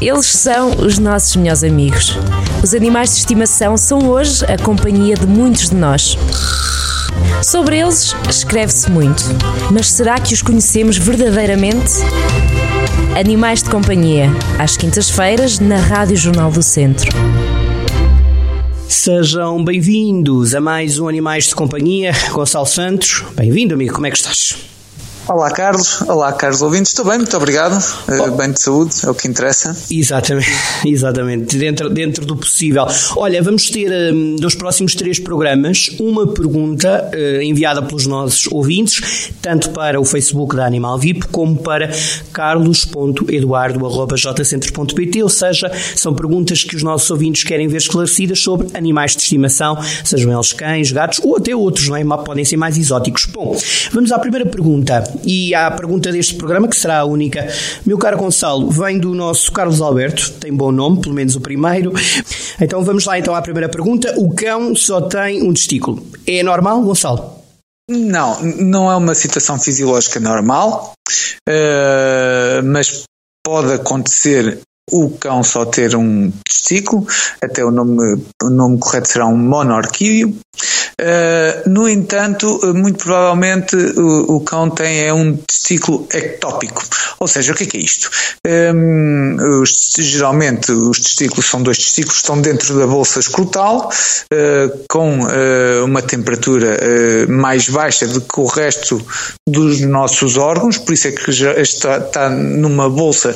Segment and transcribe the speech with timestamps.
[0.00, 2.18] Eles são os nossos melhores amigos.
[2.62, 6.18] Os animais de estimação são hoje a companhia de muitos de nós.
[7.42, 9.22] Sobre eles escreve-se muito,
[9.70, 11.92] mas será que os conhecemos verdadeiramente?
[13.18, 14.28] Animais de Companhia,
[14.58, 17.10] às quintas-feiras, na Rádio Jornal do Centro.
[18.88, 22.12] Sejam bem-vindos a mais um Animais de Companhia.
[22.32, 24.73] Gonçalo Santos, bem-vindo, amigo, como é que estás?
[25.26, 29.14] Olá Carlos, olá Carlos ouvintes, estou bem, muito obrigado, uh, bem de saúde, é o
[29.14, 29.74] que interessa.
[29.90, 30.52] Exatamente,
[30.84, 32.84] exatamente, dentro, dentro do possível.
[33.16, 39.32] Olha, vamos ter um, dos próximos três programas uma pergunta uh, enviada pelos nossos ouvintes,
[39.40, 41.90] tanto para o Facebook da Animal VIP como para
[42.30, 49.22] carlos.eduardo.jcentros.pt, ou seja, são perguntas que os nossos ouvintes querem ver esclarecidas sobre animais de
[49.22, 52.04] estimação, sejam eles cães, gatos ou até outros, não é?
[52.04, 53.24] Podem ser mais exóticos.
[53.24, 53.56] Bom,
[53.90, 57.46] vamos à primeira pergunta e a pergunta deste programa, que será a única.
[57.84, 61.92] Meu caro Gonçalo, vem do nosso Carlos Alberto, tem bom nome, pelo menos o primeiro.
[62.60, 64.14] Então vamos lá então à primeira pergunta.
[64.16, 66.06] O cão só tem um testículo.
[66.24, 67.42] É normal, Gonçalo?
[67.90, 70.94] Não, não é uma situação fisiológica normal,
[71.48, 73.02] uh, mas
[73.44, 77.06] pode acontecer o cão só ter um testículo,
[77.42, 80.36] até o nome, o nome correto será um monorquídeo.
[81.00, 86.84] Uh, no entanto, muito provavelmente o, o, cão tem é um testículo ectópico.
[87.18, 88.10] Ou seja, o que é, que é isto?
[88.46, 94.84] Um, ehm, os, geralmente os testículos são dois testículos, estão dentro da bolsa escrotal, uh,
[94.88, 96.78] com uh, uma temperatura
[97.28, 99.04] mais baixa do que o resto
[99.48, 103.34] dos nossos órgãos, por isso é que já está, está numa bolsa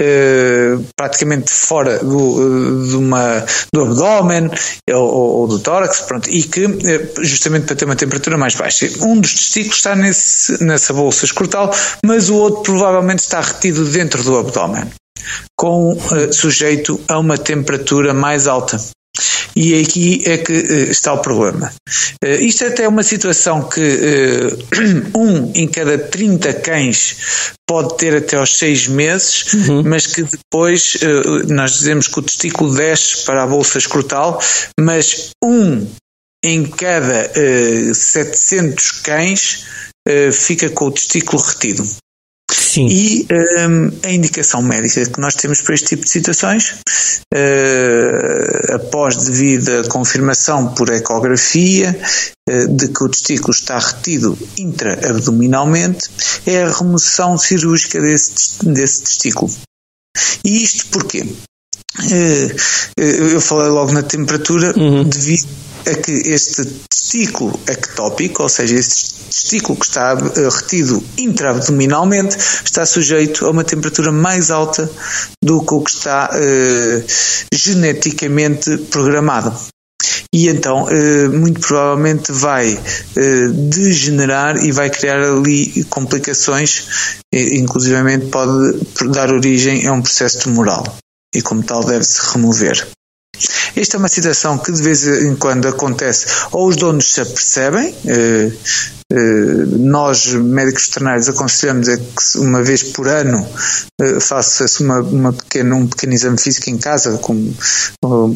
[0.00, 4.50] Uh, praticamente fora do, de uma, do abdômen
[4.90, 8.88] ou, ou, do tórax, pronto, e que uh, justamente para ter uma temperatura mais baixa.
[9.02, 14.24] Um dos testículos está nesse, nessa bolsa escrotal, mas o outro provavelmente está retido dentro
[14.24, 14.90] do abdômen,
[15.54, 15.98] com
[16.32, 18.80] sujeito a uma temperatura mais alta.
[19.56, 21.72] E aqui é que uh, está o problema.
[22.22, 27.96] Uh, isto é até é uma situação que uh, um em cada 30 cães pode
[27.96, 29.82] ter até aos 6 meses, uhum.
[29.84, 30.96] mas que depois
[31.46, 34.42] nós dizemos que o testículo desce para a bolsa escrotal,
[34.78, 35.86] mas um
[36.44, 37.30] em cada
[37.94, 39.64] 700 cães
[40.32, 41.88] fica com o testículo retido.
[42.52, 42.86] Sim.
[42.88, 43.26] E
[43.68, 46.76] um, a indicação médica que nós temos para este tipo de situações,
[48.74, 51.98] após devida confirmação por ecografia
[52.48, 56.08] uh, de que o testículo está retido intra-abdominalmente,
[56.46, 59.50] é a remoção cirúrgica desse, desse testículo.
[60.44, 61.26] E isto porquê?
[62.00, 62.56] Uh,
[62.96, 65.04] eu falei logo na temperatura, uhum.
[65.04, 65.48] devido
[65.86, 72.84] a que este testículo ectópico, ou seja, este testículo que está eh, retido intraabdominalmente, está
[72.84, 74.90] sujeito a uma temperatura mais alta
[75.42, 77.04] do que o que está eh,
[77.52, 79.54] geneticamente programado.
[80.32, 82.78] E então, eh, muito provavelmente vai
[83.52, 88.78] degenerar e vai criar ali complicações, inclusivamente pode
[89.10, 90.84] dar origem a um processo tumoral.
[91.34, 92.86] E como tal deve-se remover.
[93.76, 97.94] Esta é uma situação que de vez em quando acontece, ou os donos se apercebem,
[98.06, 98.50] eh,
[99.78, 103.44] nós, médicos veterinários, aconselhamos a que uma vez por ano
[104.00, 107.52] eh, faça-se uma, uma um pequeno exame físico em casa, com,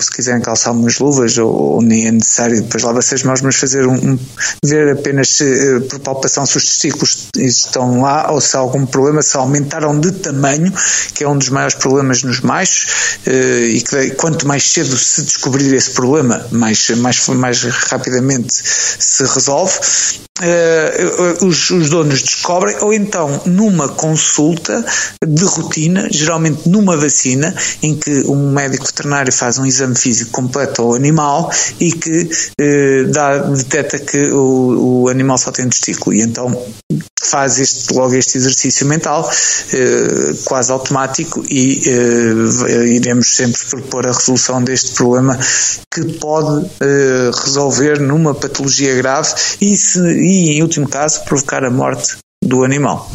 [0.01, 3.57] se quiserem calçar umas luvas, ou, ou, nem é necessário depois lava-se as mãos, mas
[3.57, 4.19] fazer um, um
[4.65, 8.85] ver apenas se, eh, por palpação se os testículos estão lá ou se há algum
[8.85, 10.73] problema, se aumentaram de tamanho,
[11.15, 15.73] que é um dos maiores problemas nos machos, e que quanto mais cedo se descobrir
[15.75, 19.79] esse problema, mais, mais, mais rapidamente se resolve.
[20.65, 24.85] Uh, os, os, donos descobrem, ou então numa consulta
[25.27, 30.83] de rotina, geralmente numa vacina, em que um médico veterinário faz um exame físico completo
[30.83, 32.23] ao animal e que
[32.61, 36.17] uh, dá, detecta que o, o, animal só tem testículo.
[36.17, 36.67] E então
[37.21, 41.83] faz este, logo este exercício mental, uh, quase automático, e
[42.87, 45.39] iremos sempre propor a resolução deste problema
[45.93, 46.67] que pode
[47.45, 53.11] resolver numa patologia grave e se e, em último caso, provocar a morte do animal.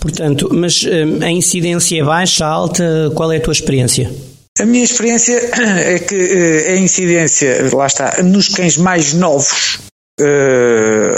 [0.00, 3.10] Portanto, mas hum, a incidência é baixa, alta?
[3.14, 4.10] Qual é a tua experiência?
[4.58, 9.78] A minha experiência é que eh, a incidência, lá está, nos cães mais novos
[10.20, 11.10] Uh,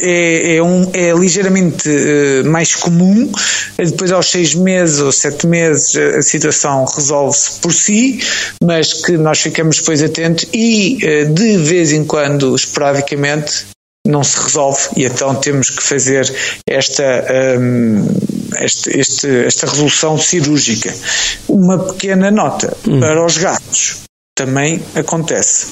[0.00, 3.30] é, é, um, é ligeiramente uh, mais comum.
[3.78, 8.18] Depois, aos seis meses ou sete meses, a situação resolve-se por si,
[8.60, 10.98] mas que nós ficamos depois atentos e,
[11.32, 13.66] de vez em quando, esporadicamente,
[14.10, 16.30] não se resolve e então temos que fazer
[16.66, 17.26] esta,
[17.58, 18.06] um,
[18.60, 20.92] este, este, esta resolução cirúrgica.
[21.48, 23.00] Uma pequena nota hum.
[23.00, 23.96] para os gatos
[24.34, 25.66] também acontece.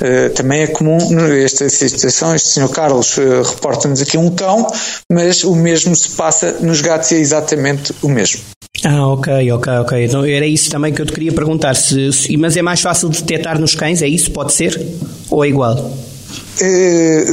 [0.00, 0.98] Uh, também é comum
[1.32, 2.34] esta situação.
[2.34, 4.66] Este senhor Carlos uh, reporta-nos aqui um cão,
[5.10, 8.40] mas o mesmo se passa nos gatos e é exatamente o mesmo.
[8.84, 10.04] Ah, ok, ok, ok.
[10.04, 11.74] Então era isso também que eu te queria perguntar.
[11.74, 14.30] Se, se, mas é mais fácil de detectar nos cães, é isso?
[14.32, 14.80] Pode ser?
[15.30, 15.92] Ou é igual?
[16.60, 17.24] Eh,